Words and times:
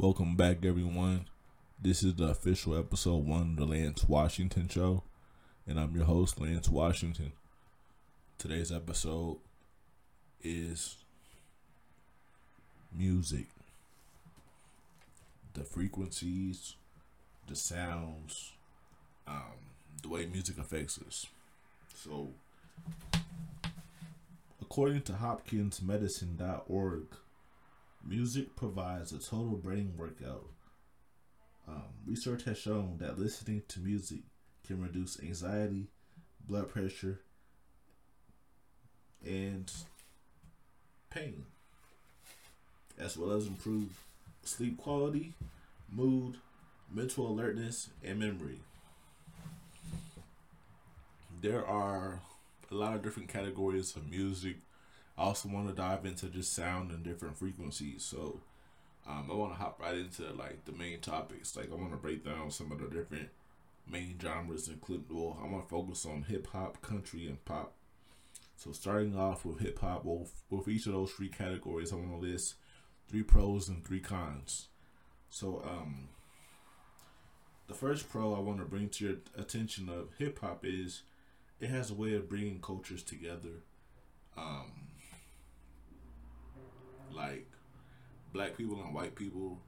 Welcome 0.00 0.36
back, 0.36 0.64
everyone. 0.64 1.24
This 1.82 2.04
is 2.04 2.14
the 2.14 2.28
official 2.28 2.78
episode 2.78 3.26
one 3.26 3.40
of 3.40 3.56
the 3.56 3.64
Lance 3.64 4.04
Washington 4.08 4.68
Show, 4.68 5.02
and 5.66 5.80
I'm 5.80 5.92
your 5.92 6.04
host, 6.04 6.40
Lance 6.40 6.68
Washington. 6.68 7.32
Today's 8.38 8.70
episode 8.70 9.38
is 10.40 10.98
music, 12.96 13.46
the 15.54 15.64
frequencies, 15.64 16.76
the 17.48 17.56
sounds, 17.56 18.52
um, 19.26 19.72
the 20.00 20.10
way 20.10 20.26
music 20.26 20.58
affects 20.58 21.00
us. 21.08 21.26
So, 21.96 22.28
according 24.62 25.02
to 25.02 25.14
HopkinsMedicine.org, 25.14 27.06
music 28.08 28.56
provides 28.56 29.12
a 29.12 29.18
total 29.18 29.56
brain 29.56 29.92
workout. 29.96 30.46
Um, 31.68 31.84
research 32.06 32.44
has 32.44 32.56
shown 32.56 32.96
that 33.00 33.18
listening 33.18 33.62
to 33.68 33.80
music 33.80 34.20
can 34.66 34.82
reduce 34.82 35.20
anxiety, 35.22 35.88
blood 36.48 36.70
pressure, 36.70 37.20
and 39.24 39.70
pain, 41.10 41.44
as 42.98 43.18
well 43.18 43.32
as 43.32 43.46
improve 43.46 44.00
sleep 44.44 44.78
quality, 44.78 45.34
mood, 45.92 46.36
mental 46.90 47.26
alertness, 47.28 47.90
and 48.02 48.18
memory. 48.18 48.60
There 51.42 51.66
are 51.66 52.20
a 52.70 52.74
lot 52.74 52.94
of 52.94 53.02
different 53.02 53.28
categories 53.28 53.94
of 53.94 54.10
music. 54.10 54.56
I 55.18 55.22
also 55.22 55.48
want 55.48 55.68
to 55.68 55.74
dive 55.74 56.06
into 56.06 56.26
just 56.26 56.52
sound 56.52 56.92
and 56.92 57.02
different 57.02 57.36
frequencies. 57.36 58.04
So 58.04 58.40
um, 59.06 59.28
I 59.30 59.34
want 59.34 59.52
to 59.52 59.58
hop 59.58 59.80
right 59.80 59.96
into 59.96 60.22
like 60.32 60.64
the 60.64 60.72
main 60.72 61.00
topics. 61.00 61.56
Like 61.56 61.72
I 61.72 61.74
want 61.74 61.90
to 61.90 61.96
break 61.96 62.24
down 62.24 62.50
some 62.50 62.70
of 62.70 62.78
the 62.78 62.86
different 62.86 63.30
main 63.90 64.16
genres, 64.22 64.68
including 64.68 65.06
well, 65.10 65.36
I 65.42 65.48
want 65.48 65.64
to 65.64 65.68
focus 65.68 66.06
on 66.06 66.22
hip 66.22 66.46
hop, 66.52 66.80
country, 66.82 67.26
and 67.26 67.44
pop. 67.44 67.72
So 68.56 68.70
starting 68.72 69.16
off 69.16 69.44
with 69.44 69.60
hip 69.60 69.80
hop, 69.80 70.04
well, 70.04 70.28
with 70.50 70.68
each 70.68 70.86
of 70.86 70.92
those 70.92 71.10
three 71.10 71.28
categories, 71.28 71.92
I 71.92 71.96
want 71.96 72.20
to 72.20 72.28
list 72.28 72.54
three 73.08 73.22
pros 73.22 73.68
and 73.68 73.84
three 73.84 74.00
cons. 74.00 74.68
So 75.30 75.62
um, 75.68 76.08
the 77.66 77.74
first 77.74 78.08
pro 78.08 78.34
I 78.34 78.40
want 78.40 78.58
to 78.58 78.64
bring 78.64 78.88
to 78.90 79.04
your 79.04 79.14
attention 79.36 79.88
of 79.88 80.10
hip 80.18 80.38
hop 80.40 80.64
is 80.64 81.02
it 81.60 81.70
has 81.70 81.90
a 81.90 81.94
way 81.94 82.14
of 82.14 82.28
bringing 82.28 82.60
cultures 82.60 83.02
together. 83.02 83.62
Um, 84.36 84.87
like 87.14 87.46
black 88.32 88.56
people 88.56 88.80
and 88.82 88.94
white 88.94 89.14
people, 89.14 89.58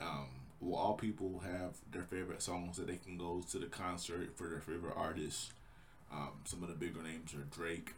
um, 0.00 0.28
well, 0.60 0.80
all 0.80 0.94
people 0.94 1.42
have 1.44 1.76
their 1.90 2.04
favorite 2.04 2.42
songs 2.42 2.76
that 2.76 2.86
they 2.86 2.96
can 2.96 3.16
go 3.16 3.42
to 3.50 3.58
the 3.58 3.66
concert 3.66 4.36
for 4.36 4.48
their 4.48 4.60
favorite 4.60 4.94
artists. 4.96 5.50
Um, 6.12 6.32
some 6.44 6.62
of 6.62 6.68
the 6.68 6.74
bigger 6.74 7.02
names 7.02 7.34
are 7.34 7.44
Drake, 7.50 7.94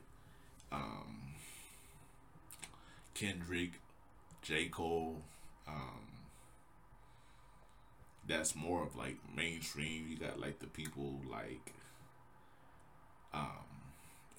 um, 0.73 1.35
Kendrick, 3.15 3.81
J. 4.43 4.69
Cole. 4.69 5.23
Um, 5.67 6.05
that's 8.27 8.55
more 8.55 8.83
of 8.83 8.97
like 8.97 9.17
mainstream. 9.37 10.07
You 10.09 10.17
got 10.17 10.41
like 10.41 10.61
the 10.61 10.67
people 10.67 11.21
like 11.31 11.73
um, 13.33 13.65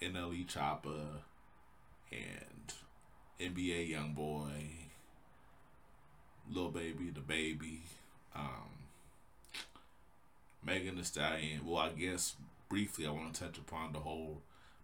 NLE 0.01 0.47
Choppa 0.47 1.21
and 2.11 2.73
NBA 3.39 3.89
Young 3.89 4.13
Boy, 4.13 4.51
Lil 6.51 6.69
Baby, 6.69 7.11
DaBaby, 7.13 7.79
um, 8.35 8.69
Megan 10.63 10.95
Thee 10.95 11.03
Stallion. 11.03 11.61
Well, 11.65 11.77
I 11.77 11.89
guess 11.89 12.35
briefly 12.69 13.05
I 13.05 13.11
want 13.11 13.33
to 13.33 13.43
touch 13.43 13.57
upon 13.57 13.93
the 13.93 13.99
whole 13.99 14.41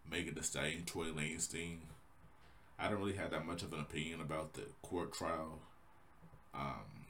Megan 0.09 0.35
Thee 0.35 0.41
Stallion, 0.41 0.83
Tory 0.85 1.09
Lanez 1.09 1.45
thing. 1.45 1.81
I 2.77 2.89
don't 2.89 2.99
really 2.99 3.13
have 3.13 3.31
that 3.31 3.45
much 3.45 3.61
of 3.63 3.73
an 3.73 3.79
opinion 3.79 4.21
about 4.21 4.53
the 4.53 4.63
court 4.81 5.13
trial. 5.13 5.59
Um, 6.53 7.05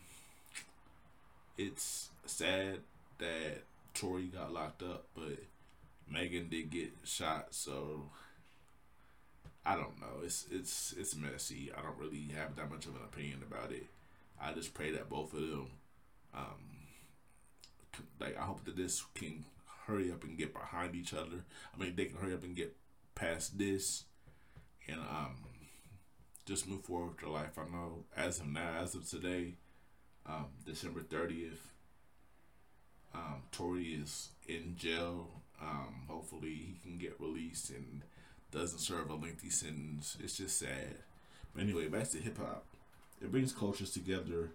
it's 1.57 2.09
sad 2.25 2.79
that 3.19 3.63
Tory 3.93 4.25
got 4.27 4.53
locked 4.53 4.83
up, 4.83 5.05
but 5.15 5.37
Megan 6.09 6.49
did 6.49 6.69
get 6.69 6.91
shot, 7.03 7.47
so 7.51 8.09
I 9.65 9.75
don't 9.75 9.99
know. 9.99 10.23
It's 10.23 10.47
it's 10.51 10.93
it's 10.97 11.15
messy. 11.15 11.71
I 11.77 11.81
don't 11.81 11.97
really 11.99 12.33
have 12.35 12.55
that 12.55 12.69
much 12.71 12.85
of 12.87 12.95
an 12.95 13.01
opinion 13.03 13.43
about 13.49 13.71
it. 13.71 13.85
I 14.41 14.53
just 14.53 14.73
pray 14.73 14.91
that 14.91 15.09
both 15.09 15.33
of 15.33 15.41
them, 15.41 15.67
um, 16.33 16.87
like 18.19 18.37
I 18.37 18.41
hope 18.41 18.65
that 18.65 18.75
this 18.75 19.03
can 19.13 19.45
hurry 19.85 20.11
up 20.11 20.23
and 20.23 20.37
get 20.37 20.53
behind 20.53 20.95
each 20.95 21.13
other. 21.13 21.45
I 21.75 21.79
mean, 21.79 21.95
they 21.95 22.05
can 22.05 22.17
hurry 22.17 22.33
up 22.33 22.43
and 22.43 22.55
get 22.55 22.75
past 23.13 23.59
this, 23.59 24.05
and 24.87 24.99
um, 24.99 25.37
just 26.45 26.67
move 26.67 26.83
forward 26.83 27.09
with 27.09 27.19
their 27.19 27.29
life. 27.29 27.57
I 27.59 27.65
know 27.71 28.05
as 28.17 28.39
of 28.39 28.47
now, 28.47 28.79
as 28.81 28.95
of 28.95 29.07
today, 29.07 29.53
um, 30.25 30.47
December 30.65 31.01
thirtieth, 31.01 31.71
um, 33.13 33.43
Tory 33.51 33.93
is 33.93 34.29
in 34.47 34.75
jail. 34.75 35.27
Um, 35.61 36.05
hopefully, 36.07 36.49
he 36.55 36.79
can 36.81 36.97
get 36.97 37.19
released 37.19 37.69
and 37.69 38.01
doesn't 38.51 38.79
serve 38.79 39.09
a 39.09 39.15
lengthy 39.15 39.49
sentence. 39.49 40.17
It's 40.23 40.37
just 40.37 40.59
sad. 40.59 40.95
But 41.53 41.63
anyway, 41.63 41.87
back 41.87 42.09
to 42.11 42.17
hip 42.17 42.37
hop. 42.37 42.65
It 43.21 43.31
brings 43.31 43.53
cultures 43.53 43.91
together, 43.91 44.51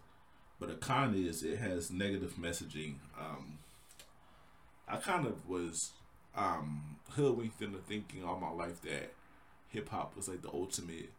but 0.58 0.70
a 0.70 0.74
con 0.74 1.14
is 1.14 1.42
it 1.42 1.58
has 1.58 1.90
negative 1.90 2.34
messaging. 2.40 2.96
Um, 3.18 3.58
I 4.88 4.96
kind 4.96 5.26
of 5.26 5.48
was 5.48 5.92
um, 6.36 6.96
hoodwinked 7.10 7.62
into 7.62 7.78
thinking 7.78 8.24
all 8.24 8.38
my 8.38 8.50
life 8.50 8.82
that 8.82 9.12
hip 9.68 9.88
hop 9.88 10.16
was 10.16 10.28
like 10.28 10.42
the 10.42 10.50
ultimate 10.52 11.10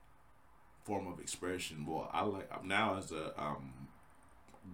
form 0.84 1.08
of 1.08 1.20
expression. 1.20 1.86
Well, 1.86 2.10
I 2.12 2.24
like 2.24 2.66
now 2.66 2.98
as 2.98 3.12
a 3.12 3.40
um, 3.42 3.88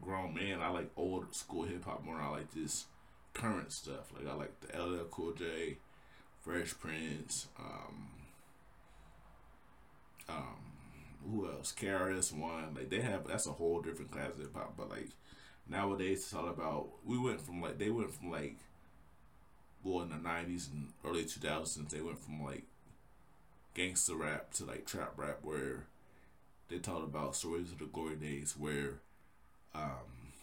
grown 0.01 0.33
man, 0.33 0.61
I 0.61 0.69
like 0.69 0.89
old 0.95 1.33
school 1.35 1.63
hip 1.63 1.85
hop 1.85 2.03
more. 2.03 2.19
I 2.19 2.29
like 2.29 2.51
this 2.51 2.85
current 3.33 3.71
stuff. 3.71 4.11
Like 4.15 4.27
I 4.27 4.35
like 4.35 4.53
the 4.61 4.79
LL 4.79 5.05
Cool 5.05 5.33
J, 5.33 5.77
Fresh 6.43 6.77
Prince, 6.79 7.47
um, 7.57 8.07
um, 10.27 10.73
who 11.25 11.47
else? 11.49 11.73
KRS 11.77 12.33
One. 12.33 12.75
Like 12.75 12.89
they 12.89 12.99
have 13.01 13.27
that's 13.27 13.47
a 13.47 13.51
whole 13.51 13.81
different 13.81 14.11
class 14.11 14.33
of 14.33 14.39
hip 14.39 14.53
hop. 14.53 14.73
But 14.77 14.89
like 14.89 15.09
nowadays, 15.69 16.19
it's 16.19 16.33
all 16.33 16.49
about. 16.49 16.89
We 17.05 17.17
went 17.17 17.39
from 17.39 17.61
like 17.61 17.77
they 17.77 17.89
went 17.89 18.13
from 18.13 18.29
like, 18.29 18.57
well, 19.83 20.03
in 20.03 20.09
the 20.09 20.17
nineties 20.17 20.69
and 20.71 20.89
early 21.05 21.23
two 21.23 21.39
thousands, 21.39 21.93
they 21.93 22.01
went 22.01 22.19
from 22.19 22.43
like 22.43 22.63
gangster 23.73 24.15
rap 24.15 24.51
to 24.55 24.65
like 24.65 24.85
trap 24.85 25.13
rap, 25.15 25.39
where 25.43 25.85
they 26.67 26.79
talked 26.79 27.05
about 27.05 27.37
stories 27.37 27.71
of 27.71 27.79
the 27.79 27.85
glory 27.85 28.15
days, 28.15 28.55
where 28.57 28.95
um, 29.73 30.33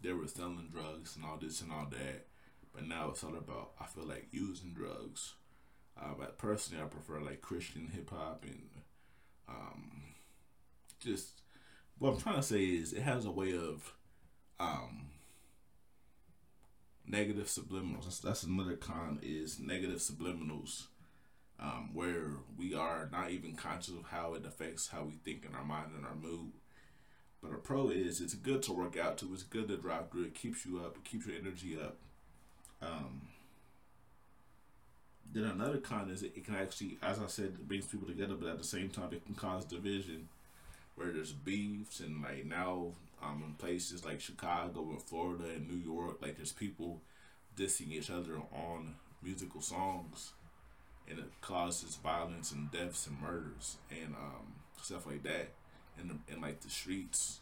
they 0.00 0.12
were 0.12 0.26
selling 0.26 0.70
drugs 0.72 1.16
and 1.16 1.24
all 1.24 1.36
this 1.40 1.60
and 1.60 1.70
all 1.70 1.86
that. 1.90 2.24
But 2.72 2.86
now 2.86 3.10
it's 3.10 3.24
all 3.24 3.36
about 3.36 3.72
I 3.80 3.86
feel 3.86 4.06
like 4.06 4.28
using 4.30 4.72
drugs. 4.72 5.34
Uh, 6.00 6.14
but 6.18 6.38
personally, 6.38 6.82
I 6.82 6.86
prefer 6.86 7.20
like 7.20 7.42
Christian 7.42 7.90
hip 7.92 8.10
hop 8.10 8.44
and 8.44 8.62
um, 9.48 9.90
just 11.00 11.42
what 11.98 12.14
I'm 12.14 12.20
trying 12.20 12.36
to 12.36 12.42
say 12.42 12.64
is 12.64 12.92
it 12.92 13.02
has 13.02 13.26
a 13.26 13.30
way 13.30 13.52
of 13.52 13.92
um, 14.58 15.08
negative 17.06 17.46
subliminals. 17.46 18.04
That's, 18.04 18.20
that's 18.20 18.42
another 18.42 18.76
con 18.76 19.18
is 19.22 19.58
negative 19.58 19.98
subliminals, 19.98 20.86
um, 21.58 21.90
where 21.92 22.36
we 22.56 22.74
are 22.74 23.08
not 23.12 23.30
even 23.30 23.54
conscious 23.54 23.94
of 23.94 24.06
how 24.10 24.34
it 24.34 24.46
affects 24.46 24.88
how 24.88 25.02
we 25.04 25.16
think 25.24 25.44
in 25.44 25.54
our 25.54 25.64
mind 25.64 25.92
and 25.96 26.06
our 26.06 26.14
mood. 26.14 26.52
But 27.42 27.52
a 27.52 27.58
pro 27.58 27.88
is 27.88 28.20
it's 28.20 28.34
good 28.34 28.62
to 28.64 28.72
work 28.72 28.98
out 28.98 29.18
to. 29.18 29.32
It's 29.32 29.42
good 29.42 29.68
to 29.68 29.76
drive 29.76 30.10
through. 30.10 30.24
It 30.24 30.34
keeps 30.34 30.66
you 30.66 30.78
up. 30.78 30.96
It 30.96 31.04
keeps 31.04 31.26
your 31.26 31.36
energy 31.36 31.78
up. 31.80 31.98
Um, 32.82 33.22
then 35.32 35.44
another 35.44 35.78
con 35.78 36.10
is 36.10 36.22
it, 36.22 36.44
can 36.44 36.56
actually, 36.56 36.98
as 37.02 37.18
I 37.18 37.26
said, 37.26 37.46
it 37.46 37.68
brings 37.68 37.86
people 37.86 38.08
together, 38.08 38.34
but 38.34 38.48
at 38.48 38.58
the 38.58 38.64
same 38.64 38.88
time, 38.88 39.10
it 39.12 39.24
can 39.24 39.34
cause 39.34 39.64
division 39.64 40.28
where 40.96 41.12
there's 41.12 41.32
beefs 41.32 42.00
and 42.00 42.22
like 42.22 42.44
now 42.44 42.88
um, 43.22 43.42
in 43.46 43.54
places 43.54 44.04
like 44.04 44.20
Chicago 44.20 44.82
and 44.90 45.02
Florida 45.02 45.44
and 45.54 45.68
New 45.68 45.76
York, 45.76 46.18
like 46.20 46.36
there's 46.36 46.52
people 46.52 47.00
dissing 47.56 47.92
each 47.92 48.10
other 48.10 48.36
on 48.52 48.94
musical 49.22 49.60
songs, 49.60 50.32
and 51.08 51.18
it 51.18 51.30
causes 51.40 51.96
violence 51.96 52.52
and 52.52 52.70
deaths 52.70 53.06
and 53.06 53.20
murders 53.20 53.76
and 53.90 54.14
um, 54.14 54.54
stuff 54.82 55.06
like 55.06 55.22
that 55.22 55.50
in 56.00 56.08
the, 56.08 56.34
in 56.34 56.40
like 56.40 56.60
the 56.60 56.70
streets. 56.70 57.40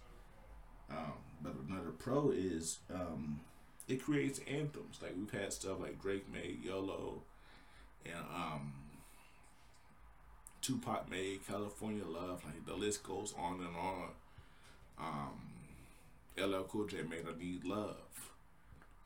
Um, 0.91 1.14
but 1.43 1.55
another 1.69 1.91
pro 1.91 2.31
is 2.31 2.79
um, 2.93 3.41
it 3.88 4.02
creates 4.02 4.40
anthems. 4.46 4.99
Like 5.02 5.14
we've 5.17 5.31
had 5.31 5.52
stuff 5.52 5.81
like 5.81 6.00
Drake 6.00 6.31
made 6.32 6.62
YOLO, 6.62 7.23
and 8.05 8.25
um, 8.35 8.73
Tupac 10.61 11.11
made 11.11 11.46
California 11.46 12.05
Love. 12.05 12.44
Like 12.44 12.67
the 12.67 12.75
list 12.75 13.02
goes 13.02 13.35
on 13.38 13.61
and 13.61 13.76
on. 13.76 14.08
Um, 15.00 15.49
LL 16.37 16.64
Cool 16.64 16.87
J 16.87 17.02
made 17.02 17.25
"I 17.26 17.38
Need 17.38 17.64
Love." 17.64 17.96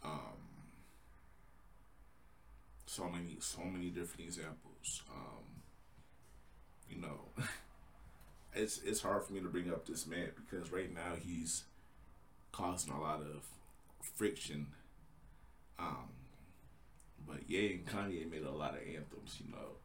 Um, 0.04 0.42
so 2.86 3.08
many, 3.08 3.36
so 3.38 3.62
many 3.62 3.90
different 3.90 4.26
examples. 4.26 5.02
Um, 5.10 5.62
you 6.90 7.00
know, 7.00 7.20
it's 8.54 8.80
it's 8.82 9.00
hard 9.00 9.24
for 9.24 9.32
me 9.32 9.40
to 9.40 9.48
bring 9.48 9.70
up 9.70 9.86
this 9.86 10.06
man 10.06 10.30
because 10.34 10.72
right 10.72 10.92
now 10.92 11.14
he's 11.22 11.64
causing 12.50 12.92
a 12.92 13.00
lot 13.00 13.20
of 13.20 13.44
friction. 14.02 14.68
Um, 15.78 16.08
but 17.26 17.48
Ye 17.48 17.72
and 17.72 17.86
Kanye 17.86 18.30
made 18.30 18.42
a 18.42 18.50
lot 18.50 18.74
of 18.74 18.80
anthems. 18.80 19.40
You 19.44 19.52
know, 19.52 19.76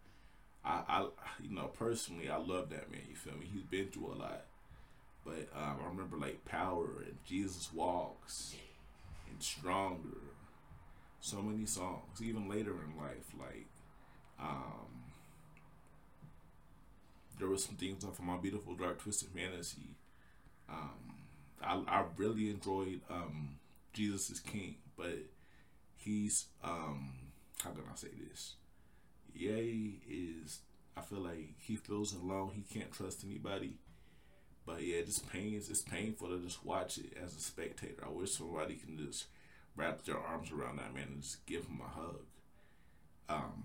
I, 0.63 0.83
I 0.87 1.07
you 1.41 1.55
know 1.55 1.67
personally 1.67 2.29
I 2.29 2.37
love 2.37 2.69
that 2.69 2.91
man. 2.91 3.01
You 3.09 3.15
feel 3.15 3.33
me? 3.33 3.47
He's 3.51 3.63
been 3.63 3.87
through 3.87 4.13
a 4.13 4.15
lot. 4.15 4.45
But 5.25 5.49
um, 5.55 5.77
I 5.83 5.87
remember 5.89 6.17
like 6.17 6.45
Power 6.45 7.03
and 7.05 7.17
Jesus 7.25 7.69
Walks 7.73 8.55
and 9.29 9.41
Stronger. 9.41 10.21
So 11.19 11.41
many 11.41 11.65
songs, 11.65 12.21
even 12.21 12.47
later 12.47 12.71
in 12.71 13.01
life, 13.01 13.33
like 13.37 13.67
um, 14.39 15.03
there 17.37 17.47
were 17.47 17.57
some 17.57 17.75
things 17.75 18.03
off 18.05 18.19
of 18.19 18.25
my 18.25 18.37
beautiful 18.37 18.75
dark 18.75 18.99
twisted 18.99 19.29
fantasy. 19.29 19.95
Um, 20.69 21.15
I 21.61 21.81
I 21.87 22.03
really 22.17 22.49
enjoyed 22.49 23.01
um, 23.09 23.56
Jesus 23.97 24.29
is 24.29 24.39
King, 24.39 24.75
but 24.95 25.17
he's 25.95 26.45
um, 26.63 27.13
how 27.63 27.71
can 27.71 27.81
I 27.91 27.95
say 27.95 28.09
this? 28.29 28.53
Ye 29.33 29.99
is 30.07 30.59
I 30.95 31.01
feel 31.01 31.21
like 31.21 31.55
he 31.57 31.77
feels 31.77 32.13
alone. 32.13 32.51
He 32.53 32.61
can't 32.61 32.91
trust 32.91 33.25
anybody. 33.25 33.79
But 34.67 34.83
yeah, 34.83 35.01
just 35.01 35.27
pains. 35.31 35.67
It's 35.69 35.81
painful 35.81 36.27
to 36.27 36.37
just 36.39 36.63
watch 36.63 36.99
it 36.99 37.17
as 37.23 37.35
a 37.35 37.39
spectator. 37.39 38.03
I 38.05 38.09
wish 38.09 38.33
somebody 38.33 38.75
can 38.75 38.97
just 39.03 39.25
wrap 39.75 40.03
their 40.03 40.19
arms 40.19 40.51
around 40.51 40.77
that 40.77 40.93
man 40.93 41.07
and 41.13 41.23
just 41.23 41.43
give 41.47 41.65
him 41.65 41.81
a 41.83 41.89
hug. 41.89 42.19
Um, 43.29 43.63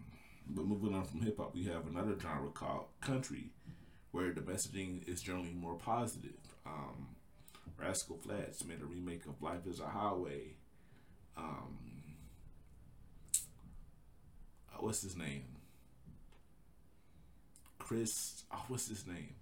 but 0.48 0.64
moving 0.64 0.94
on 0.94 1.04
from 1.04 1.20
hip 1.20 1.36
hop, 1.36 1.54
we 1.54 1.64
have 1.64 1.86
another 1.86 2.18
genre 2.18 2.50
called 2.50 2.86
country, 3.02 3.50
where 4.12 4.32
the 4.32 4.40
messaging 4.40 5.06
is 5.06 5.20
generally 5.20 5.52
more 5.52 5.74
positive. 5.74 6.40
Um, 6.64 7.08
Rascal 7.82 8.16
Flatts 8.16 8.64
made 8.64 8.80
a 8.80 8.84
remake 8.84 9.26
of 9.26 9.42
Life 9.42 9.66
is 9.66 9.80
a 9.80 9.86
Highway. 9.86 10.54
Um, 11.36 11.78
uh, 14.72 14.78
what's 14.80 15.02
his 15.02 15.16
name? 15.16 15.44
Chris. 17.78 18.44
Oh, 18.52 18.64
what's 18.68 18.88
his 18.88 19.06
name? 19.06 19.34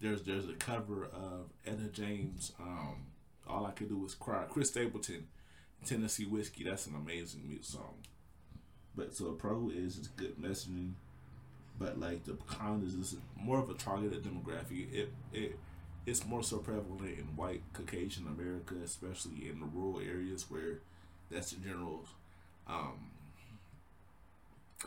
There's 0.00 0.22
there's 0.22 0.48
a 0.48 0.54
cover 0.54 1.06
of 1.06 1.50
Etta 1.66 1.88
James. 1.92 2.52
Um, 2.60 3.06
All 3.48 3.64
I 3.64 3.70
could 3.70 3.88
do 3.88 3.96
was 3.96 4.14
cry. 4.14 4.44
Chris 4.48 4.68
Stapleton, 4.68 5.28
Tennessee 5.86 6.26
Whiskey. 6.26 6.64
That's 6.64 6.86
an 6.86 6.94
amazing 6.94 7.48
music 7.48 7.64
song. 7.64 7.94
But 8.94 9.14
so 9.14 9.28
a 9.28 9.32
pro 9.32 9.70
is 9.74 9.98
it's 9.98 10.08
good 10.08 10.36
messaging, 10.36 10.92
but 11.78 11.98
like 11.98 12.24
the 12.24 12.34
con 12.46 12.82
is 12.84 12.94
is 12.94 13.16
more 13.34 13.58
of 13.58 13.70
a 13.70 13.74
targeted 13.74 14.22
demographic. 14.22 14.92
It 14.92 15.12
it 15.32 15.58
it's 16.06 16.24
more 16.24 16.42
so 16.42 16.58
prevalent 16.58 17.18
in 17.18 17.36
white 17.36 17.62
Caucasian 17.72 18.28
America, 18.28 18.76
especially 18.84 19.48
in 19.50 19.58
the 19.58 19.66
rural 19.66 20.00
areas 20.00 20.46
where 20.48 20.78
that's 21.30 21.50
the 21.50 21.60
general 21.60 22.04
um, 22.68 23.10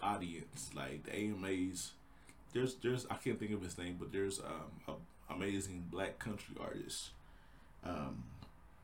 audience. 0.02 0.72
Like 0.74 1.04
the 1.04 1.14
AMAs, 1.14 1.92
there's 2.54 2.76
there's 2.76 3.06
I 3.10 3.16
can't 3.16 3.38
think 3.38 3.52
of 3.52 3.62
his 3.62 3.78
name, 3.78 3.98
but 4.00 4.14
there's 4.14 4.40
um, 4.40 4.72
a 4.88 5.34
amazing 5.34 5.88
black 5.92 6.20
country 6.20 6.56
artist. 6.60 7.10
Um, 7.84 8.24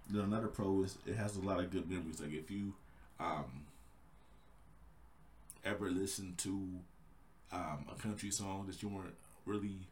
then 0.10 0.26
another 0.26 0.48
pro 0.48 0.84
is 0.84 0.98
it 1.06 1.16
has 1.16 1.38
a 1.38 1.42
lot 1.42 1.60
of 1.60 1.72
good 1.72 1.90
memories. 1.90 2.20
Like 2.20 2.34
if 2.34 2.52
you 2.52 2.74
um, 3.20 3.64
ever 5.64 5.90
listen 5.90 6.36
to 6.38 6.50
um, 7.54 7.86
a 7.92 7.96
country 8.00 8.30
song 8.30 8.66
that 8.68 8.84
you 8.84 8.90
weren't 8.90 9.16
really 9.46 9.88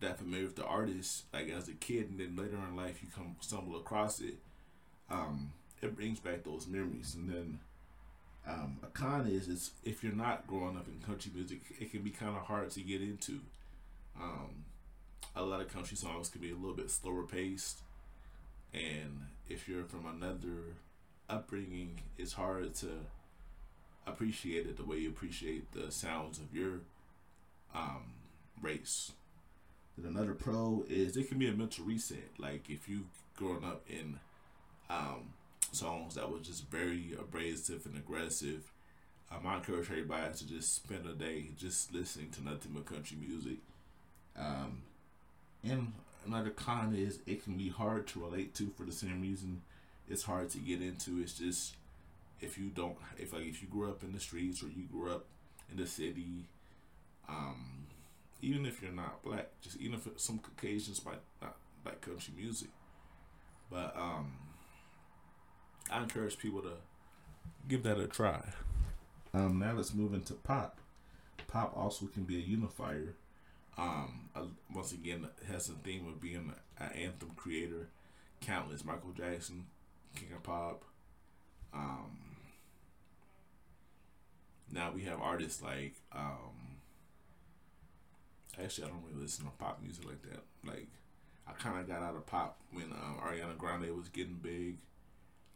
that 0.00 0.18
familiar 0.18 0.44
with 0.44 0.56
the 0.56 0.64
artist, 0.64 1.24
like 1.32 1.50
as 1.50 1.68
a 1.68 1.72
kid, 1.72 2.10
and 2.10 2.20
then 2.20 2.36
later 2.36 2.58
in 2.68 2.76
life 2.76 3.00
you 3.02 3.08
come 3.14 3.36
stumble 3.40 3.76
across 3.76 4.20
it, 4.20 4.36
um, 5.10 5.52
it 5.82 5.96
brings 5.96 6.20
back 6.20 6.44
those 6.44 6.66
memories. 6.66 7.14
And 7.14 7.28
then 7.28 7.58
um, 8.46 8.78
a 8.82 8.86
con 8.86 9.26
is 9.26 9.48
is 9.48 9.70
if 9.84 10.02
you're 10.02 10.12
not 10.12 10.46
growing 10.46 10.76
up 10.76 10.86
in 10.88 11.04
country 11.04 11.32
music, 11.34 11.60
it 11.80 11.90
can 11.90 12.02
be 12.02 12.10
kind 12.10 12.36
of 12.36 12.42
hard 12.42 12.70
to 12.70 12.80
get 12.80 13.00
into. 13.00 13.40
Um, 14.20 14.64
a 15.36 15.42
lot 15.42 15.60
of 15.60 15.72
country 15.72 15.96
songs 15.96 16.28
can 16.28 16.40
be 16.40 16.50
a 16.50 16.56
little 16.56 16.74
bit 16.74 16.90
slower 16.90 17.22
paced, 17.24 17.80
and 18.72 19.26
if 19.48 19.68
you're 19.68 19.84
from 19.84 20.06
another 20.06 20.76
upbringing, 21.28 22.00
it's 22.16 22.32
hard 22.32 22.74
to 22.76 22.88
appreciate 24.06 24.66
it 24.66 24.76
the 24.76 24.84
way 24.84 24.96
you 24.96 25.10
appreciate 25.10 25.70
the 25.72 25.92
sounds 25.92 26.38
of 26.38 26.54
your 26.54 26.80
um, 27.74 28.14
race. 28.62 29.12
Then 29.98 30.14
another 30.14 30.34
pro 30.34 30.84
is 30.88 31.16
it 31.16 31.28
can 31.28 31.38
be 31.38 31.48
a 31.48 31.52
mental 31.52 31.84
reset. 31.84 32.30
Like 32.38 32.68
if 32.68 32.88
you've 32.88 33.06
grown 33.36 33.64
up 33.64 33.84
in 33.88 34.18
um, 34.88 35.30
songs 35.72 36.14
that 36.14 36.30
was 36.30 36.46
just 36.46 36.68
very 36.68 37.14
abrasive 37.18 37.86
and 37.86 37.96
aggressive, 37.96 38.70
um, 39.30 39.46
I 39.46 39.56
encourage 39.56 39.90
everybody 39.90 40.32
to 40.34 40.48
just 40.48 40.74
spend 40.74 41.06
a 41.06 41.12
day 41.12 41.48
just 41.58 41.92
listening 41.92 42.30
to 42.30 42.44
nothing 42.44 42.72
but 42.74 42.86
country 42.86 43.16
music. 43.20 43.58
Um, 44.38 44.82
and 45.62 45.92
another 46.26 46.50
con 46.50 46.94
is 46.94 47.18
it 47.26 47.44
can 47.44 47.56
be 47.56 47.68
hard 47.68 48.06
to 48.08 48.20
relate 48.20 48.54
to 48.54 48.70
for 48.76 48.84
the 48.84 48.92
same 48.92 49.20
reason 49.20 49.62
it's 50.08 50.22
hard 50.22 50.50
to 50.50 50.58
get 50.58 50.80
into. 50.80 51.20
It's 51.20 51.38
just 51.38 51.74
if 52.40 52.56
you 52.56 52.68
don't 52.68 52.96
if 53.18 53.32
like 53.32 53.46
if 53.46 53.62
you 53.62 53.68
grew 53.68 53.90
up 53.90 54.02
in 54.02 54.12
the 54.12 54.20
streets 54.20 54.62
or 54.62 54.66
you 54.66 54.84
grew 54.90 55.12
up 55.12 55.26
in 55.70 55.76
the 55.76 55.86
city, 55.86 56.46
um, 57.28 57.86
even 58.40 58.66
if 58.66 58.82
you're 58.82 58.92
not 58.92 59.22
black, 59.22 59.48
just 59.60 59.80
even 59.80 59.94
if 59.94 60.20
some 60.20 60.38
Caucasians 60.38 61.00
not 61.40 61.56
like 61.84 62.00
country 62.00 62.34
music, 62.36 62.68
but 63.70 63.94
um, 63.96 64.32
I 65.90 66.02
encourage 66.02 66.38
people 66.38 66.62
to 66.62 66.72
give 67.68 67.82
that 67.82 67.98
a 67.98 68.06
try. 68.06 68.42
Um, 69.34 69.58
now 69.58 69.72
let's 69.72 69.94
move 69.94 70.14
into 70.14 70.34
pop. 70.34 70.78
Pop 71.46 71.72
also 71.76 72.06
can 72.06 72.24
be 72.24 72.36
a 72.36 72.40
unifier. 72.40 73.14
Um, 73.76 74.28
uh, 74.34 74.42
once 74.74 74.92
again, 74.92 75.28
has 75.50 75.68
a 75.68 75.72
theme 75.72 76.06
of 76.08 76.20
being 76.20 76.52
an 76.78 76.90
anthem 76.94 77.30
creator. 77.36 77.88
Countless 78.40 78.84
Michael 78.84 79.12
Jackson, 79.16 79.66
King 80.14 80.28
of 80.34 80.42
Pop. 80.42 80.84
Um, 81.74 82.36
now 84.72 84.92
we 84.94 85.02
have 85.02 85.20
artists 85.20 85.62
like 85.62 85.94
um, 86.14 86.67
actually 88.62 88.84
I 88.84 88.88
don't 88.88 89.02
really 89.08 89.22
listen 89.22 89.44
to 89.44 89.50
pop 89.52 89.80
music 89.82 90.04
like 90.04 90.22
that. 90.22 90.42
Like 90.64 90.88
I 91.46 91.52
kind 91.52 91.78
of 91.78 91.88
got 91.88 92.02
out 92.02 92.16
of 92.16 92.26
pop 92.26 92.58
when 92.72 92.84
um, 92.92 93.18
Ariana 93.24 93.56
Grande 93.56 93.94
was 93.96 94.08
getting 94.08 94.38
big. 94.42 94.76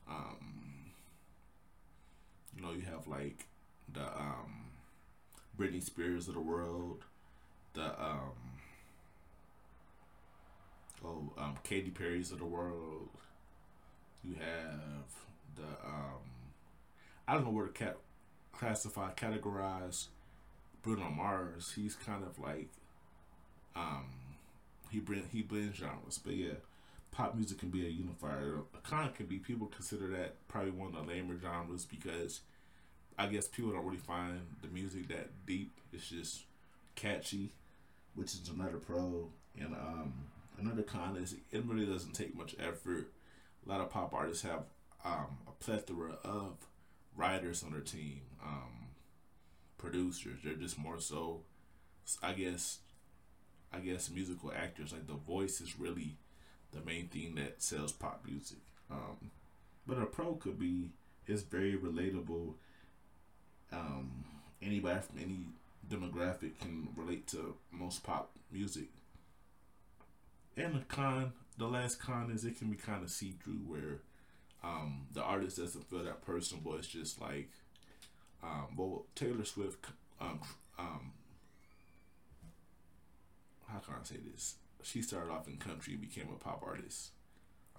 Um, 0.09 0.93
you 2.57 2.63
know, 2.63 2.73
you 2.73 2.83
have 2.83 3.07
like 3.07 3.47
the 3.93 4.05
um, 4.05 4.71
Britney 5.59 5.83
Spears 5.83 6.29
of 6.29 6.35
the 6.35 6.41
world, 6.41 7.05
the 7.75 7.85
um, 7.85 8.33
oh 11.05 11.33
um, 11.39 11.55
Katy 11.63 11.91
Perry's 11.91 12.33
of 12.33 12.39
the 12.39 12.45
world. 12.45 13.09
You 14.25 14.35
have 14.35 15.13
the 15.57 15.87
um, 15.87 16.23
I 17.27 17.35
don't 17.35 17.45
know 17.45 17.51
where 17.51 17.67
to 17.67 17.73
cat 17.73 17.97
classify 18.53 19.13
categorize 19.13 20.07
Bruno 20.83 21.11
Mars. 21.11 21.73
He's 21.75 21.97
kind 21.97 22.25
of 22.25 22.39
like 22.39 22.69
um, 23.76 24.07
he 24.91 25.00
bring 25.00 25.25
he 25.33 25.43
blends 25.43 25.79
genres, 25.79 26.19
but 26.23 26.35
yeah 26.35 26.55
pop 27.12 27.35
music 27.35 27.59
can 27.59 27.69
be 27.69 27.87
a 27.87 27.91
unifier. 27.91 28.61
Kind 28.83 29.09
of 29.09 29.14
can 29.14 29.26
be 29.26 29.38
people 29.38 29.69
consider 29.69 30.09
that 30.09 30.49
probably 30.49 30.73
one 30.73 30.88
of 30.88 31.07
the 31.07 31.12
lamer 31.12 31.38
genres 31.38 31.85
because 31.85 32.41
I 33.19 33.26
guess 33.26 33.47
people 33.47 33.71
don't 33.71 33.85
really 33.85 33.99
find 33.99 34.41
the 34.62 34.69
music 34.69 35.09
that 35.09 35.47
deep. 35.47 35.79
It's 35.93 36.09
just 36.09 36.45
catchy, 36.97 37.50
which 38.14 38.33
is 38.33 38.49
another 38.49 38.79
pro. 38.79 39.29
And 39.61 39.75
um, 39.75 40.14
another 40.59 40.83
con 40.83 41.17
is 41.17 41.37
it 41.52 41.64
really 41.64 41.87
doesn't 41.87 42.14
take 42.14 42.37
much 42.37 42.57
effort. 42.59 43.12
A 43.64 43.69
lot 43.69 43.81
of 43.81 43.91
pop 43.91 44.12
artists 44.12 44.43
have 44.43 44.64
um, 45.05 45.38
a 45.47 45.52
plethora 45.62 46.17
of 46.25 46.57
writers 47.14 47.62
on 47.62 47.73
their 47.73 47.81
team, 47.81 48.23
um, 48.45 48.88
producers. 49.76 50.38
They're 50.43 50.55
just 50.55 50.79
more 50.79 50.99
so, 50.99 51.43
I 52.23 52.33
guess, 52.33 52.79
I 53.73 53.79
guess 53.79 54.11
musical 54.11 54.52
actors. 54.55 54.93
Like 54.93 55.07
the 55.07 55.14
voice 55.14 55.61
is 55.61 55.79
really 55.79 56.17
the 56.73 56.81
main 56.81 57.09
thing 57.09 57.35
that 57.37 57.62
sells 57.62 57.93
pop 57.93 58.25
music. 58.26 58.59
Um, 58.91 59.31
but 59.87 59.99
a 59.99 60.07
pro 60.07 60.35
could 60.35 60.59
be 60.59 60.91
it's 61.26 61.43
very 61.43 61.76
relatable. 61.76 62.55
Um, 63.73 64.25
anybody 64.61 65.00
from 65.00 65.19
any 65.19 65.47
demographic 65.88 66.59
can 66.61 66.88
relate 66.97 67.26
to 67.29 67.55
most 67.71 68.02
pop 68.02 68.31
music. 68.50 68.88
And 70.57 70.75
the 70.75 70.81
con, 70.81 71.33
the 71.59 71.67
last 71.67 72.00
con 72.00 72.31
is 72.31 72.45
it 72.45 72.59
can 72.59 72.69
be 72.69 72.76
kind 72.76 73.02
of 73.02 73.11
see 73.11 73.35
through 73.43 73.61
where 73.67 74.00
um, 74.62 75.07
the 75.12 75.23
artist 75.23 75.57
doesn't 75.57 75.88
feel 75.88 76.05
that 76.05 76.25
personal. 76.25 76.75
It's 76.75 76.87
just 76.87 77.21
like, 77.21 77.50
um, 78.43 78.69
well, 78.76 79.07
Taylor 79.14 79.45
Swift, 79.45 79.87
um, 80.21 80.41
um, 80.79 81.12
how 83.73 83.79
can 83.79 83.95
I 84.00 84.05
say 84.05 84.17
this? 84.33 84.57
She 84.83 85.02
started 85.02 85.33
off 85.33 85.49
in 85.49 85.57
country 85.57 85.95
and 85.95 86.02
became 86.02 86.29
a 86.33 86.43
pop 86.43 86.62
artist, 86.67 87.11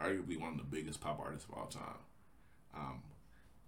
arguably 0.01 0.39
one 0.39 0.53
of 0.53 0.57
the 0.57 0.63
biggest 0.63 1.01
pop 1.01 1.19
artists 1.19 1.47
of 1.47 1.57
all 1.57 1.67
time. 1.67 2.01
Um, 2.75 3.01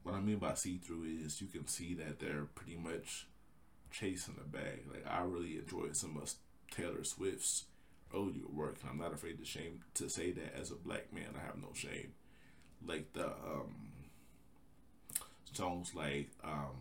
what 0.04 0.16
I 0.16 0.20
mean 0.22 0.38
by 0.38 0.54
see 0.54 0.78
through 0.78 1.06
is 1.24 1.42
you 1.42 1.48
can 1.48 1.68
see 1.68 1.94
that 1.96 2.20
they're 2.20 2.48
pretty 2.56 2.78
much 2.78 3.28
chasing 3.92 4.36
the 4.38 4.44
bag. 4.44 4.84
Like 4.92 5.06
I 5.08 5.24
really 5.24 5.58
enjoyed 5.58 5.96
some 5.96 6.18
of 6.18 6.34
Taylor 6.72 7.04
Swift's 7.04 7.66
earlier 8.14 8.48
work, 8.52 8.78
and 8.82 8.90
I'm 8.90 8.98
not 8.98 9.14
afraid 9.14 9.40
to 9.40 9.46
shame 9.46 9.82
to 9.96 10.10
say 10.10 10.32
that 10.32 10.56
as 10.60 10.72
a 10.72 10.76
black 10.76 11.14
man, 11.14 11.36
I 11.36 11.46
have 11.46 11.58
no 11.58 11.70
shame. 11.74 12.14
Like 12.86 13.14
the 13.14 13.28
um, 13.28 13.76
songs 15.54 15.94
like 15.96 16.30
um, 16.44 16.76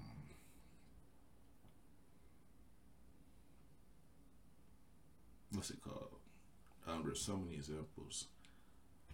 what's 5.54 5.70
it 5.70 5.82
called? 5.82 6.11
Um, 6.87 7.02
there's 7.04 7.20
so 7.20 7.37
many 7.37 7.54
examples. 7.56 8.26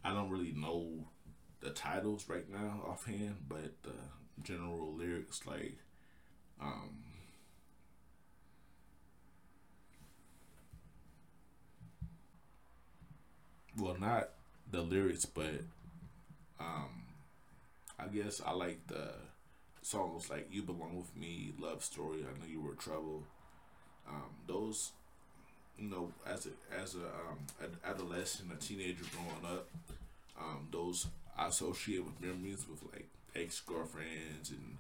I 0.05 0.13
don't 0.13 0.31
really 0.31 0.53
know 0.53 1.07
the 1.61 1.71
titles 1.71 2.29
right 2.29 2.49
now 2.51 2.83
offhand, 2.89 3.37
but 3.49 3.83
the 3.83 3.93
general 4.43 4.95
lyrics 4.95 5.47
like 5.47 5.77
um 6.61 6.97
well 13.79 13.97
not 13.99 14.31
the 14.71 14.81
lyrics 14.81 15.25
but 15.25 15.63
um 16.59 17.05
I 17.99 18.07
guess 18.09 18.41
I 18.45 18.53
like 18.53 18.87
the 18.87 19.13
songs 19.83 20.31
like 20.31 20.49
You 20.51 20.63
Belong 20.63 20.97
With 20.97 21.15
Me, 21.15 21.53
Love 21.59 21.85
Story, 21.85 22.21
I 22.21 22.39
Know 22.39 22.47
You 22.49 22.63
Were 22.63 22.75
Trouble. 22.75 23.25
Um 24.09 24.31
those 24.47 24.93
you 25.81 25.89
know, 25.89 26.13
as 26.27 26.47
a 26.47 26.81
as 26.81 26.95
a 26.95 26.99
um 26.99 27.39
an 27.61 27.77
adolescent, 27.85 28.53
a 28.53 28.57
teenager 28.57 29.05
growing 29.13 29.57
up, 29.57 29.67
um, 30.39 30.69
those 30.71 31.07
I 31.37 31.47
associate 31.49 32.05
with 32.05 32.21
memories 32.21 32.67
with 32.71 32.83
like 32.93 33.09
ex 33.35 33.61
girlfriends 33.61 34.51
and 34.51 34.77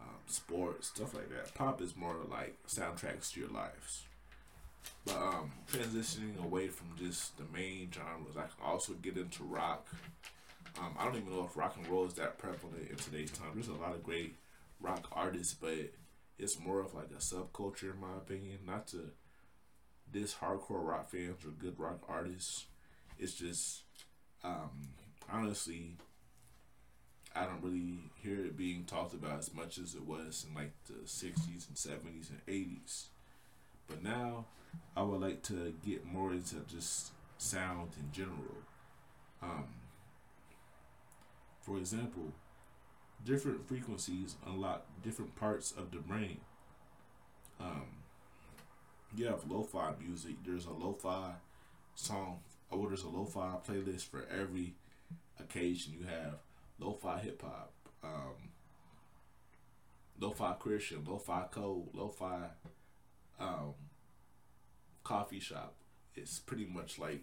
um, 0.00 0.16
sports 0.26 0.88
stuff 0.88 1.14
like 1.14 1.28
that. 1.30 1.54
Pop 1.54 1.80
is 1.82 1.96
more 1.96 2.16
like 2.30 2.56
soundtracks 2.66 3.32
to 3.32 3.40
your 3.40 3.50
lives. 3.50 4.04
But 5.04 5.16
um, 5.16 5.52
transitioning 5.70 6.42
away 6.42 6.68
from 6.68 6.88
just 6.98 7.36
the 7.36 7.44
main 7.52 7.90
genres, 7.92 8.36
I 8.36 8.42
can 8.42 8.64
also 8.64 8.94
get 8.94 9.16
into 9.16 9.42
rock. 9.42 9.86
Um, 10.78 10.94
I 10.98 11.04
don't 11.04 11.16
even 11.16 11.32
know 11.32 11.44
if 11.44 11.56
rock 11.56 11.76
and 11.76 11.86
roll 11.88 12.06
is 12.06 12.14
that 12.14 12.38
prevalent 12.38 12.88
in 12.88 12.96
today's 12.96 13.32
time. 13.32 13.50
There's 13.54 13.68
a 13.68 13.74
lot 13.74 13.94
of 13.94 14.04
great 14.04 14.36
rock 14.80 15.08
artists, 15.12 15.54
but 15.54 15.92
it's 16.38 16.58
more 16.60 16.80
of 16.80 16.94
like 16.94 17.10
a 17.10 17.20
subculture, 17.20 17.92
in 17.94 18.00
my 18.00 18.16
opinion. 18.16 18.58
Not 18.66 18.86
to 18.88 19.10
this 20.12 20.34
hardcore 20.34 20.86
rock 20.86 21.10
fans 21.10 21.44
or 21.44 21.50
good 21.50 21.78
rock 21.78 22.00
artists. 22.08 22.66
It's 23.18 23.34
just 23.34 23.82
um, 24.44 24.88
honestly, 25.30 25.96
I 27.34 27.44
don't 27.44 27.62
really 27.62 27.98
hear 28.22 28.44
it 28.46 28.56
being 28.56 28.84
talked 28.84 29.14
about 29.14 29.38
as 29.38 29.54
much 29.54 29.78
as 29.78 29.94
it 29.94 30.04
was 30.04 30.46
in 30.48 30.54
like 30.54 30.72
the 30.86 31.04
60s 31.04 31.68
and 31.68 31.76
70s 31.76 32.30
and 32.30 32.44
80s. 32.46 33.06
But 33.86 34.02
now 34.02 34.46
I 34.96 35.02
would 35.02 35.20
like 35.20 35.42
to 35.44 35.74
get 35.84 36.04
more 36.04 36.32
into 36.32 36.56
just 36.68 37.12
sound 37.38 37.92
in 37.98 38.10
general. 38.12 38.62
Um, 39.42 39.66
for 41.60 41.78
example, 41.78 42.32
different 43.24 43.66
frequencies 43.68 44.36
unlock 44.46 44.86
different 45.02 45.36
parts 45.36 45.72
of 45.72 45.90
the 45.90 45.98
brain. 45.98 46.40
Um, 47.60 47.97
you 49.16 49.26
have 49.26 49.48
lo-fi 49.50 49.92
music. 50.00 50.36
There's 50.44 50.66
a 50.66 50.72
lo-fi 50.72 51.32
song, 51.94 52.40
or 52.70 52.88
there's 52.88 53.04
a 53.04 53.08
lo-fi 53.08 53.56
playlist 53.66 54.06
for 54.06 54.26
every 54.30 54.74
occasion. 55.40 55.94
You 55.98 56.06
have 56.06 56.34
lo-fi 56.78 57.18
hip 57.20 57.42
hop, 57.42 57.72
um, 58.02 58.50
lo-fi 60.20 60.52
Christian, 60.54 61.04
lo-fi 61.06 61.46
cold, 61.50 61.90
lo-fi 61.94 62.48
um, 63.40 63.74
coffee 65.04 65.40
shop. 65.40 65.74
It's 66.14 66.38
pretty 66.38 66.66
much 66.66 66.98
like 66.98 67.22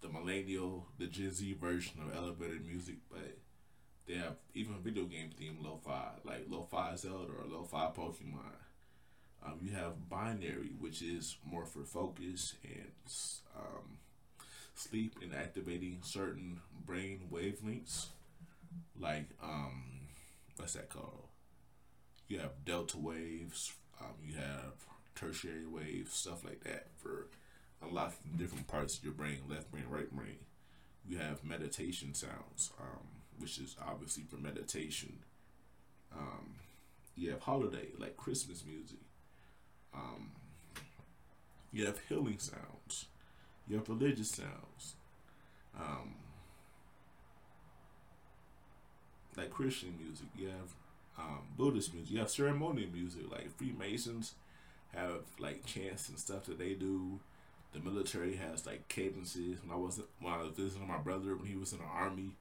the 0.00 0.08
millennial, 0.08 0.86
the 0.98 1.06
Gen 1.06 1.32
Z 1.32 1.56
version 1.60 2.00
of 2.00 2.16
elevated 2.16 2.64
music, 2.66 2.96
but 3.10 3.36
they 4.06 4.14
have 4.14 4.36
even 4.54 4.74
video 4.82 5.04
game 5.04 5.30
theme 5.36 5.58
lo-fi, 5.60 6.12
like 6.24 6.46
lo-fi 6.48 6.94
Zelda 6.96 7.32
or 7.32 7.44
lo-fi 7.46 7.90
Pokemon. 7.96 8.54
Um, 9.44 9.60
you 9.62 9.72
have 9.72 9.92
binaural, 10.10 10.78
which 10.80 11.00
is 11.02 11.36
more 11.44 11.64
for 11.64 11.84
focus 11.84 12.54
and 12.64 12.92
um, 13.56 13.98
sleep 14.74 15.16
and 15.22 15.34
activating 15.34 15.98
certain 16.02 16.60
brain 16.84 17.28
wavelengths, 17.32 18.06
like 18.98 19.28
um, 19.42 19.82
what's 20.56 20.74
that 20.74 20.88
called? 20.90 21.28
You 22.28 22.38
have 22.40 22.64
delta 22.64 22.98
waves. 22.98 23.72
Um, 24.00 24.14
you 24.24 24.34
have 24.36 24.74
tertiary 25.14 25.66
waves, 25.66 26.12
stuff 26.14 26.44
like 26.44 26.62
that 26.64 26.88
for 26.96 27.28
unlocking 27.82 28.32
different 28.36 28.68
parts 28.68 28.98
of 28.98 29.04
your 29.04 29.12
brain, 29.12 29.38
left 29.48 29.70
brain, 29.70 29.84
right 29.88 30.10
brain. 30.10 30.38
You 31.06 31.18
have 31.18 31.42
meditation 31.44 32.14
sounds, 32.14 32.70
um, 32.80 33.06
which 33.38 33.58
is 33.58 33.76
obviously 33.84 34.24
for 34.24 34.36
meditation. 34.36 35.18
Um, 36.16 36.56
you 37.16 37.30
have 37.30 37.40
holiday, 37.40 37.88
like 37.98 38.16
Christmas 38.16 38.64
music. 38.64 38.98
Um, 39.94 40.30
you 41.72 41.86
have 41.86 42.00
healing 42.08 42.38
sounds. 42.38 43.06
You 43.68 43.76
have 43.76 43.88
religious 43.88 44.30
sounds. 44.30 44.96
Um, 45.78 46.14
like 49.36 49.50
Christian 49.50 49.94
music. 50.02 50.26
You 50.36 50.48
have 50.48 50.74
um, 51.18 51.40
Buddhist 51.56 51.94
music. 51.94 52.12
You 52.12 52.18
have 52.20 52.30
ceremonial 52.30 52.90
music. 52.90 53.30
Like 53.30 53.56
Freemasons 53.56 54.34
have 54.94 55.22
like 55.38 55.64
chants 55.66 56.08
and 56.08 56.18
stuff 56.18 56.44
that 56.44 56.58
they 56.58 56.74
do. 56.74 57.20
The 57.72 57.80
military 57.80 58.36
has 58.36 58.66
like 58.66 58.88
cadences. 58.88 59.58
When 59.62 59.72
I 59.72 59.76
was 59.76 60.00
when 60.20 60.32
I 60.32 60.38
was 60.38 60.52
visiting 60.56 60.88
my 60.88 60.98
brother 60.98 61.36
when 61.36 61.46
he 61.46 61.56
was 61.56 61.72
in 61.72 61.78
the 61.78 61.84
army, 61.84 62.32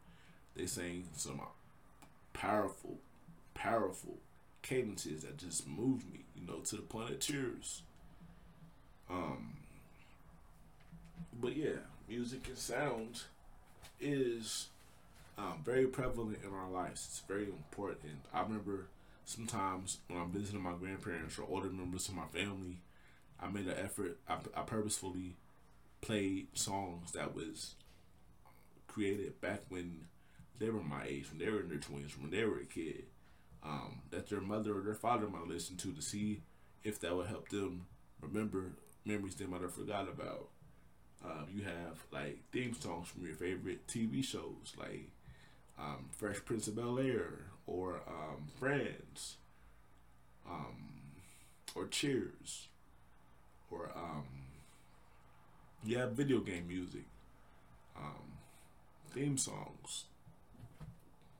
they 0.55 0.65
sang 0.65 1.05
some 1.15 1.41
powerful, 2.33 2.97
powerful 3.53 4.17
cadences 4.67 5.23
that 5.23 5.37
just 5.37 5.67
moved 5.67 6.11
me, 6.11 6.25
you 6.35 6.45
know, 6.45 6.59
to 6.59 6.75
the 6.75 6.81
point 6.81 7.11
of 7.11 7.19
tears. 7.19 7.81
Um, 9.09 9.53
but 11.39 11.55
yeah, 11.55 11.79
music 12.09 12.47
and 12.47 12.57
sound 12.57 13.21
is 13.99 14.67
um, 15.37 15.61
very 15.63 15.85
prevalent 15.85 16.39
in 16.45 16.53
our 16.53 16.69
lives. 16.69 17.05
It's 17.09 17.23
very 17.27 17.45
important. 17.45 18.19
I 18.33 18.41
remember 18.41 18.87
sometimes 19.25 19.99
when 20.07 20.19
I'm 20.19 20.31
visiting 20.31 20.61
my 20.61 20.73
grandparents 20.73 21.37
or 21.39 21.45
older 21.49 21.69
members 21.69 22.09
of 22.09 22.15
my 22.15 22.25
family, 22.25 22.79
I 23.41 23.47
made 23.47 23.67
an 23.67 23.77
effort. 23.77 24.17
I, 24.27 24.37
I 24.55 24.61
purposefully 24.61 25.35
played 26.01 26.47
songs 26.53 27.11
that 27.13 27.35
was 27.35 27.75
created 28.87 29.39
back 29.39 29.61
when 29.69 30.01
they 30.59 30.69
were 30.69 30.81
my 30.81 31.05
age, 31.05 31.27
when 31.29 31.39
they 31.39 31.51
were 31.51 31.61
in 31.61 31.69
their 31.69 31.77
twenties, 31.77 32.17
when 32.19 32.31
they 32.31 32.43
were 32.43 32.59
a 32.59 32.65
kid 32.65 33.03
um, 33.63 34.01
that 34.11 34.29
their 34.29 34.41
mother 34.41 34.77
or 34.77 34.81
their 34.81 34.93
father 34.93 35.27
might 35.27 35.47
listen 35.47 35.75
to 35.77 35.91
to 35.91 36.01
see 36.01 36.41
if 36.83 36.99
that 37.01 37.15
would 37.15 37.27
help 37.27 37.49
them 37.49 37.85
remember 38.21 38.71
memories 39.05 39.35
they 39.35 39.45
might 39.45 39.61
have 39.61 39.73
forgot 39.73 40.07
about. 40.07 40.49
Um, 41.23 41.47
you 41.53 41.63
have 41.63 42.05
like 42.11 42.39
theme 42.51 42.75
songs 42.79 43.07
from 43.07 43.25
your 43.25 43.35
favorite 43.35 43.87
TV 43.87 44.23
shows 44.23 44.73
like 44.77 45.09
um, 45.79 46.09
Fresh 46.11 46.45
Prince 46.45 46.67
of 46.67 46.75
Bel 46.75 46.99
Air 46.99 47.47
or 47.65 48.01
um, 48.07 48.47
Friends 48.59 49.37
um, 50.49 51.15
or 51.75 51.87
Cheers 51.87 52.67
or 53.71 53.91
um, 53.95 54.25
you 55.83 55.97
have 55.97 56.11
video 56.11 56.39
game 56.39 56.67
music 56.67 57.05
um, 57.97 58.37
theme 59.11 59.37
songs. 59.37 60.05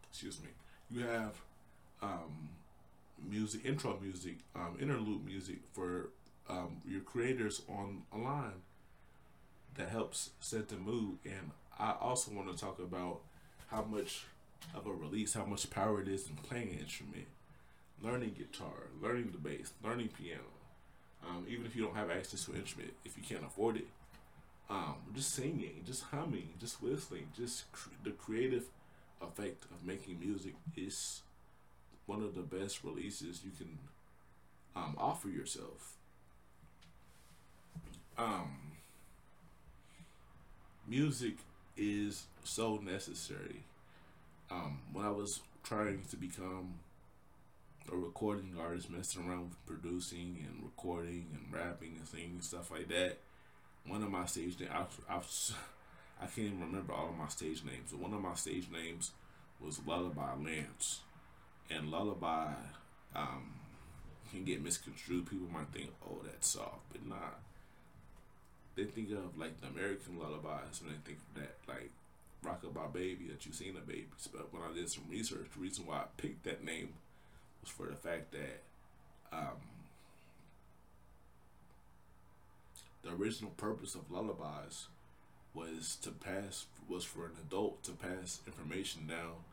Excuse 0.09 0.41
me. 0.41 0.49
You 0.89 1.05
have 1.05 1.33
um, 2.01 2.49
music, 3.29 3.65
intro 3.65 3.97
music, 4.01 4.37
um, 4.55 4.77
interlude 4.79 5.25
music 5.25 5.57
for 5.73 6.09
um, 6.49 6.77
your 6.87 7.01
creators 7.01 7.61
on 7.69 8.03
a 8.13 8.17
line 8.17 8.61
that 9.75 9.89
helps 9.89 10.31
set 10.39 10.69
the 10.69 10.75
mood. 10.75 11.17
And 11.25 11.51
I 11.79 11.93
also 11.99 12.31
want 12.31 12.51
to 12.51 12.57
talk 12.57 12.79
about 12.79 13.19
how 13.67 13.83
much 13.83 14.25
of 14.73 14.87
a 14.87 14.91
release, 14.91 15.33
how 15.33 15.45
much 15.45 15.69
power 15.69 16.01
it 16.01 16.07
is 16.07 16.27
in 16.27 16.35
playing 16.35 16.69
an 16.69 16.79
instrument, 16.79 17.27
learning 18.01 18.35
guitar, 18.37 18.87
learning 19.01 19.31
the 19.31 19.37
bass, 19.37 19.71
learning 19.83 20.09
piano. 20.09 20.41
Um, 21.27 21.45
even 21.49 21.65
if 21.65 21.75
you 21.75 21.83
don't 21.83 21.95
have 21.95 22.09
access 22.09 22.45
to 22.45 22.51
an 22.51 22.59
instrument, 22.59 22.93
if 23.03 23.17
you 23.17 23.23
can't 23.23 23.43
afford 23.45 23.77
it, 23.77 23.87
um, 24.69 24.95
just 25.15 25.33
singing, 25.33 25.81
just 25.85 26.03
humming, 26.03 26.49
just 26.59 26.81
whistling, 26.81 27.27
just 27.35 27.71
cr- 27.71 27.89
the 28.03 28.11
creative 28.11 28.65
effect 29.21 29.65
of 29.65 29.85
making 29.85 30.19
music 30.19 30.53
is 30.75 31.21
one 32.07 32.23
of 32.23 32.33
the 32.33 32.41
best 32.41 32.83
releases 32.83 33.41
you 33.43 33.51
can 33.55 33.77
um, 34.75 34.95
offer 34.97 35.29
yourself. 35.29 35.93
Um, 38.17 38.57
music 40.87 41.35
is 41.75 42.25
so 42.43 42.77
necessary. 42.77 43.63
Um, 44.49 44.79
when 44.93 45.05
I 45.05 45.11
was 45.11 45.41
trying 45.63 46.03
to 46.09 46.15
become 46.15 46.75
a 47.91 47.95
recording 47.95 48.55
artist, 48.59 48.89
messing 48.89 49.27
around 49.27 49.49
with 49.49 49.65
producing 49.65 50.45
and 50.47 50.63
recording 50.63 51.27
and 51.33 51.53
rapping 51.53 51.95
and 51.97 52.07
singing 52.07 52.31
and 52.35 52.43
stuff 52.43 52.71
like 52.71 52.87
that, 52.87 53.17
one 53.85 54.01
of 54.01 54.09
my 54.09 54.25
stage 54.25 54.59
names, 54.59 54.71
I, 54.73 55.13
I, 55.13 55.17
I 56.23 56.25
can't 56.27 56.47
even 56.47 56.61
remember 56.61 56.93
all 56.93 57.09
of 57.09 57.17
my 57.17 57.27
stage 57.27 57.63
names, 57.63 57.91
but 57.91 57.99
one 57.99 58.13
of 58.13 58.21
my 58.21 58.33
stage 58.35 58.67
names 58.71 59.11
was 59.59 59.79
Lullaby 59.85 60.33
Lance. 60.43 61.01
And 61.69 61.91
Lullaby 61.91 62.53
um, 63.15 63.53
can 64.31 64.43
get 64.43 64.63
misconstrued. 64.63 65.29
People 65.29 65.47
might 65.51 65.67
think, 65.73 65.89
oh, 66.05 66.21
that's 66.23 66.47
soft, 66.47 66.91
but 66.91 67.05
not. 67.05 67.39
They 68.75 68.85
think 68.85 69.11
of 69.11 69.37
like 69.37 69.59
the 69.59 69.67
American 69.67 70.19
lullabies 70.19 70.81
when 70.81 70.93
they 70.93 70.99
think 71.03 71.17
of 71.17 71.41
that, 71.41 71.55
like 71.67 71.91
Rockabye 72.45 72.93
Baby 72.93 73.27
that 73.29 73.45
you've 73.45 73.55
seen 73.55 73.73
the 73.73 73.81
babies. 73.81 74.29
But 74.31 74.53
when 74.53 74.61
I 74.61 74.73
did 74.73 74.89
some 74.89 75.03
research, 75.09 75.47
the 75.53 75.59
reason 75.59 75.85
why 75.85 75.97
I 75.97 76.03
picked 76.17 76.43
that 76.43 76.63
name 76.63 76.93
was 77.61 77.71
for 77.71 77.87
the 77.87 77.95
fact 77.95 78.31
that 78.31 78.61
um, 79.33 79.57
the 83.03 83.11
original 83.11 83.51
purpose 83.51 83.95
of 83.95 84.11
lullabies 84.11 84.87
was 85.53 85.97
to 86.03 86.11
pass 86.11 86.65
was 86.87 87.03
for 87.03 87.25
an 87.25 87.31
adult 87.41 87.83
to 87.83 87.91
pass 87.91 88.41
information 88.45 89.07
down 89.07 89.43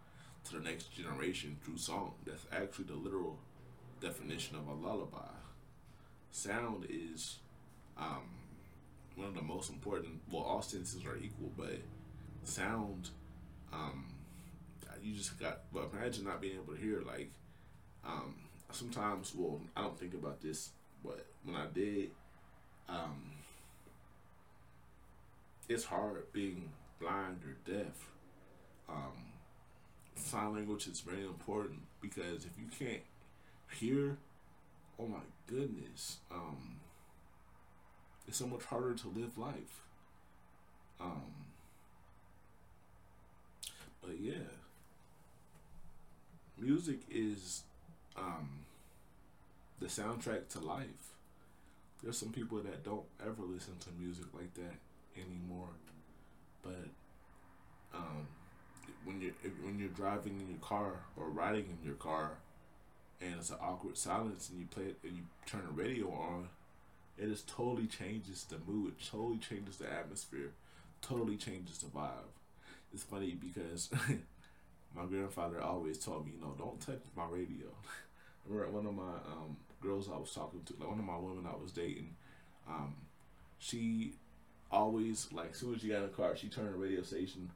to 0.45 0.59
the 0.59 0.63
next 0.63 0.95
generation 0.95 1.57
through 1.65 1.79
song. 1.79 2.13
That's 2.27 2.47
actually 2.53 2.87
the 2.87 2.95
literal 2.95 3.39
definition 4.01 4.57
of 4.57 4.69
a 4.69 4.87
lullaby. 4.87 5.19
Sound 6.31 6.87
is 6.89 7.37
um, 7.97 8.29
one 9.15 9.29
of 9.29 9.35
the 9.35 9.43
most 9.43 9.71
important. 9.71 10.21
Well, 10.31 10.43
all 10.43 10.63
senses 10.63 11.05
are 11.07 11.17
equal, 11.17 11.53
but 11.57 11.79
sound, 12.43 13.11
um, 13.73 14.07
you 15.03 15.15
just 15.15 15.39
got. 15.39 15.61
Well, 15.73 15.91
imagine 15.93 16.25
not 16.25 16.41
being 16.41 16.55
able 16.55 16.75
to 16.75 16.81
hear. 16.81 17.03
Like, 17.07 17.31
um, 18.07 18.35
sometimes, 18.73 19.33
well, 19.35 19.61
I 19.77 19.83
don't 19.83 19.99
think 19.99 20.15
about 20.15 20.41
this, 20.41 20.71
but 21.05 21.27
when 21.45 21.57
I 21.57 21.67
did, 21.73 22.11
um, 22.89 23.33
it's 25.69 25.85
hard 25.85 26.33
being 26.33 26.71
blind 27.01 27.41
or 27.45 27.71
deaf. 27.71 28.09
Um, 28.89 29.34
sign 30.16 30.54
language 30.54 30.87
is 30.87 31.00
very 31.00 31.25
important 31.25 31.80
because 32.00 32.44
if 32.44 32.52
you 32.59 32.66
can't 32.78 33.02
hear, 33.78 34.16
oh 34.99 35.06
my 35.06 35.21
goodness, 35.47 36.18
um, 36.30 36.76
it's 38.26 38.38
so 38.38 38.47
much 38.47 38.64
harder 38.64 38.94
to 38.94 39.09
live 39.09 39.37
life. 39.37 39.83
Um, 41.00 41.33
but 44.02 44.21
yeah, 44.21 44.35
music 46.59 47.00
is 47.11 47.62
um, 48.16 48.49
the 49.80 49.87
soundtrack 49.87 50.49
to 50.50 50.61
life. 50.61 50.87
There's 52.02 52.18
some 52.18 52.30
people 52.30 52.59
that 52.59 52.85
don't 52.85 53.04
ever 53.21 53.42
listen 53.42 53.75
to 53.80 53.88
music 53.99 54.26
like 54.35 54.52
that 54.54 54.76
anymore, 55.16 55.68
but 56.62 56.88
um, 57.94 58.26
when 59.05 59.21
you're 59.21 59.33
when 59.62 59.79
you're 59.79 59.88
driving 59.88 60.40
in 60.40 60.49
your 60.49 60.59
car 60.59 61.01
or 61.17 61.29
riding 61.29 61.67
in 61.67 61.87
your 61.87 61.97
car, 61.97 62.33
and 63.21 63.35
it's 63.38 63.51
an 63.51 63.57
awkward 63.61 63.97
silence, 63.97 64.51
and 64.51 64.61
you 64.61 64.67
play 64.67 64.85
it 64.85 64.99
and 65.03 65.17
you 65.17 65.23
turn 65.47 65.62
the 65.67 65.83
radio 65.83 66.11
on, 66.11 66.49
it 67.19 67.29
just 67.29 67.49
totally 67.49 67.87
changes 67.87 68.45
the 68.45 68.57
mood, 68.67 68.95
totally 69.11 69.38
changes 69.38 69.77
the 69.77 69.90
atmosphere, 69.90 70.53
totally 71.01 71.37
changes 71.37 71.79
the 71.79 71.87
vibe. 71.87 72.33
It's 72.93 73.03
funny 73.03 73.37
because 73.40 73.90
my 74.97 75.05
grandfather 75.07 75.61
always 75.61 75.99
told 75.99 76.27
me, 76.27 76.33
you 76.37 76.40
know, 76.40 76.55
don't 76.57 76.81
touch 76.81 77.01
my 77.17 77.27
radio. 77.27 77.67
I 78.47 78.53
remember 78.53 78.73
one 78.73 78.87
of 78.87 78.95
my 78.95 79.33
um, 79.33 79.57
girls 79.81 80.09
I 80.12 80.19
was 80.19 80.33
talking 80.33 80.61
to, 80.67 80.75
like 80.79 80.88
one 80.88 80.99
of 80.99 81.05
my 81.05 81.17
women 81.17 81.47
I 81.47 81.61
was 81.61 81.73
dating, 81.73 82.14
um, 82.69 82.95
she 83.59 84.14
always 84.71 85.29
like 85.33 85.53
as 85.53 85.59
soon 85.59 85.75
as 85.75 85.81
she 85.81 85.88
got 85.88 85.97
in 85.99 86.03
the 86.03 86.09
car, 86.09 86.37
she 86.37 86.49
turned 86.49 86.75
the 86.75 86.79
radio 86.79 87.03
station 87.03 87.51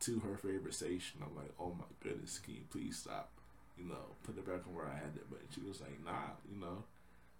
to 0.00 0.20
her 0.20 0.36
favorite 0.36 0.74
station. 0.74 1.20
I'm 1.22 1.36
like, 1.36 1.52
oh 1.58 1.74
my 1.78 1.84
goodness, 2.02 2.38
can 2.38 2.54
you 2.54 2.62
please 2.70 2.98
stop? 2.98 3.30
You 3.78 3.84
know, 3.86 4.16
put 4.24 4.38
it 4.38 4.46
back 4.46 4.66
on 4.66 4.74
where 4.74 4.86
I 4.86 4.94
had 4.94 5.16
it. 5.16 5.26
But 5.30 5.40
she 5.54 5.60
was 5.60 5.80
like, 5.80 6.04
nah, 6.04 6.34
you 6.50 6.60
know. 6.60 6.84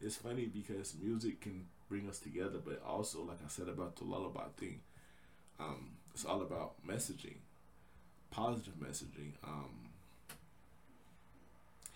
It's 0.00 0.16
funny 0.16 0.44
because 0.46 0.94
music 1.02 1.40
can 1.40 1.66
bring 1.88 2.08
us 2.08 2.18
together, 2.18 2.58
but 2.62 2.82
also, 2.86 3.22
like 3.22 3.38
I 3.44 3.48
said 3.48 3.68
about 3.68 3.96
the 3.96 4.04
lullaby 4.04 4.44
thing, 4.58 4.80
um, 5.58 5.92
it's 6.12 6.24
all 6.26 6.42
about 6.42 6.74
messaging, 6.86 7.36
positive 8.30 8.74
messaging. 8.74 9.32
Um, 9.42 9.88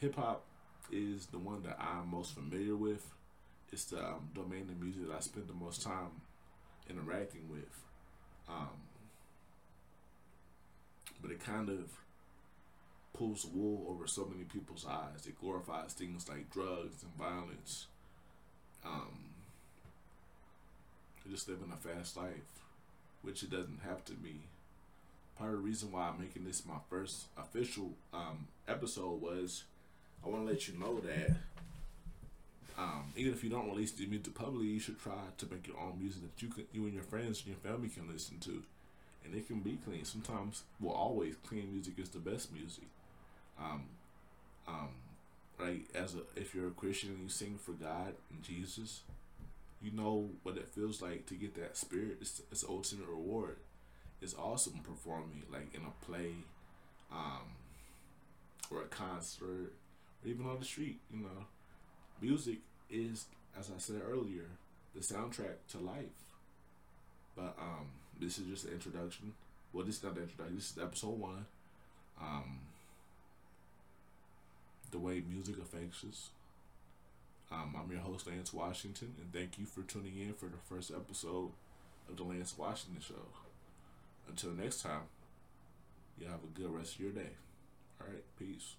Hip 0.00 0.14
hop 0.16 0.44
is 0.90 1.26
the 1.26 1.38
one 1.38 1.62
that 1.62 1.78
I'm 1.78 2.10
most 2.10 2.34
familiar 2.34 2.74
with. 2.74 3.06
It's 3.70 3.84
the 3.84 3.98
um, 3.98 4.30
domain 4.34 4.62
of 4.62 4.80
music 4.80 5.06
that 5.08 5.14
I 5.16 5.20
spend 5.20 5.46
the 5.46 5.52
most 5.54 5.82
time 5.82 6.22
interacting 6.88 7.48
with. 7.50 7.68
Um, 8.48 8.68
but 11.22 11.30
it 11.30 11.44
kind 11.44 11.68
of 11.68 11.90
pulls 13.12 13.42
the 13.42 13.48
wool 13.48 13.86
over 13.88 14.06
so 14.06 14.26
many 14.30 14.44
people's 14.44 14.86
eyes. 14.88 15.26
It 15.26 15.40
glorifies 15.40 15.92
things 15.92 16.28
like 16.28 16.50
drugs 16.50 17.02
and 17.02 17.14
violence. 17.18 17.86
Um, 18.84 19.30
just 21.30 21.48
living 21.48 21.72
a 21.72 21.76
fast 21.76 22.16
life, 22.16 22.62
which 23.22 23.42
it 23.42 23.50
doesn't 23.50 23.80
have 23.86 24.04
to 24.06 24.12
be. 24.12 24.40
Part 25.38 25.52
of 25.52 25.58
the 25.58 25.62
reason 25.62 25.92
why 25.92 26.08
I'm 26.08 26.20
making 26.20 26.44
this 26.44 26.66
my 26.66 26.78
first 26.88 27.26
official 27.38 27.92
um, 28.12 28.48
episode 28.68 29.22
was 29.22 29.64
I 30.24 30.28
want 30.28 30.46
to 30.46 30.52
let 30.52 30.68
you 30.68 30.78
know 30.78 31.00
that 31.00 31.36
um, 32.78 33.04
even 33.16 33.32
if 33.32 33.44
you 33.44 33.50
don't 33.50 33.68
release 33.68 33.92
the 33.92 34.06
music 34.06 34.34
publicly, 34.34 34.68
you 34.68 34.80
should 34.80 34.98
try 34.98 35.12
to 35.36 35.46
make 35.50 35.66
your 35.66 35.78
own 35.78 35.98
music 36.00 36.22
that 36.22 36.42
you 36.42 36.48
can, 36.48 36.64
you 36.72 36.84
and 36.84 36.94
your 36.94 37.02
friends 37.02 37.42
and 37.44 37.54
your 37.54 37.72
family 37.72 37.88
can 37.88 38.10
listen 38.10 38.38
to 38.40 38.62
and 39.24 39.34
it 39.34 39.46
can 39.46 39.60
be 39.60 39.78
clean. 39.84 40.04
Sometimes, 40.04 40.62
well, 40.80 40.94
always 40.94 41.34
clean 41.46 41.72
music 41.72 41.94
is 41.98 42.10
the 42.10 42.18
best 42.18 42.52
music. 42.52 42.88
Um, 43.58 43.84
um, 44.66 44.88
right? 45.58 45.84
As 45.94 46.14
a, 46.14 46.20
if 46.36 46.54
you're 46.54 46.68
a 46.68 46.72
Christian 46.72 47.10
and 47.10 47.22
you 47.22 47.28
sing 47.28 47.58
for 47.58 47.72
God 47.72 48.14
and 48.30 48.42
Jesus, 48.42 49.02
you 49.82 49.90
know 49.92 50.30
what 50.42 50.56
it 50.56 50.68
feels 50.68 51.00
like 51.00 51.26
to 51.26 51.34
get 51.34 51.54
that 51.54 51.76
spirit. 51.76 52.18
It's, 52.20 52.42
it's 52.50 52.64
ultimate 52.64 53.08
reward. 53.08 53.56
It's 54.22 54.34
awesome 54.34 54.80
performing 54.82 55.44
like 55.50 55.74
in 55.74 55.82
a 55.82 56.04
play, 56.04 56.34
um, 57.10 57.56
or 58.70 58.82
a 58.82 58.86
concert, 58.86 59.72
or 60.22 60.28
even 60.28 60.46
on 60.46 60.58
the 60.58 60.64
street. 60.64 61.00
You 61.12 61.20
know, 61.20 61.46
music 62.20 62.58
is, 62.90 63.26
as 63.58 63.70
I 63.74 63.78
said 63.78 64.02
earlier, 64.06 64.44
the 64.94 65.00
soundtrack 65.00 65.56
to 65.70 65.78
life. 65.78 66.04
But 67.34 67.56
um, 67.58 67.86
this 68.20 68.38
is 68.38 68.46
just 68.46 68.66
an 68.66 68.72
introduction. 68.72 69.32
Well, 69.72 69.84
this 69.84 69.98
is 69.98 70.02
not 70.02 70.14
the 70.14 70.22
introduction. 70.22 70.56
This 70.56 70.72
is 70.72 70.78
episode 70.78 71.18
one. 71.18 71.46
Um, 72.20 72.58
the 74.90 74.98
way 74.98 75.22
music 75.28 75.56
affects 75.58 76.04
us. 76.08 76.30
Um, 77.52 77.74
I'm 77.76 77.90
your 77.90 78.00
host, 78.00 78.26
Lance 78.26 78.52
Washington, 78.52 79.14
and 79.20 79.32
thank 79.32 79.58
you 79.58 79.66
for 79.66 79.82
tuning 79.82 80.18
in 80.18 80.34
for 80.34 80.46
the 80.46 80.58
first 80.68 80.90
episode 80.90 81.50
of 82.08 82.16
the 82.16 82.22
Lance 82.22 82.54
Washington 82.56 83.02
Show. 83.02 83.26
Until 84.28 84.50
next 84.50 84.82
time, 84.82 85.02
you 86.18 86.26
have 86.26 86.44
a 86.44 86.58
good 86.58 86.72
rest 86.72 86.94
of 86.94 87.00
your 87.00 87.10
day. 87.10 87.30
All 88.00 88.06
right, 88.08 88.22
peace. 88.38 88.74